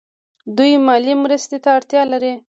دوی 0.57 0.73
مالي 0.85 1.13
مرستې 1.23 1.57
ته 1.63 1.69
اړتیا 1.77 2.01
لري. 2.11 2.33